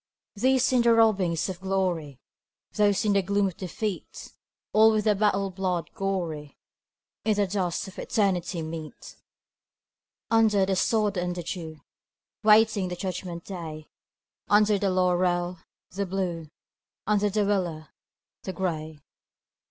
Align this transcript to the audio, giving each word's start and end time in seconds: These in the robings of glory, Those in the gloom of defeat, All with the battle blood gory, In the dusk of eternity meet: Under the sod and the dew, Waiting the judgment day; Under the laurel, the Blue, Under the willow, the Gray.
These 0.35 0.73
in 0.73 0.81
the 0.81 0.95
robings 0.95 1.47
of 1.47 1.59
glory, 1.61 2.19
Those 2.73 3.05
in 3.05 3.13
the 3.13 3.21
gloom 3.21 3.45
of 3.45 3.55
defeat, 3.55 4.31
All 4.73 4.91
with 4.93 5.03
the 5.05 5.13
battle 5.13 5.51
blood 5.51 5.91
gory, 5.93 6.57
In 7.23 7.35
the 7.35 7.45
dusk 7.45 7.87
of 7.87 7.99
eternity 7.99 8.63
meet: 8.63 9.17
Under 10.31 10.65
the 10.65 10.75
sod 10.75 11.17
and 11.17 11.35
the 11.35 11.43
dew, 11.43 11.81
Waiting 12.43 12.87
the 12.87 12.95
judgment 12.95 13.45
day; 13.45 13.89
Under 14.49 14.79
the 14.79 14.89
laurel, 14.89 15.59
the 15.91 16.07
Blue, 16.07 16.49
Under 17.05 17.29
the 17.29 17.45
willow, 17.45 17.85
the 18.41 18.53
Gray. 18.53 18.97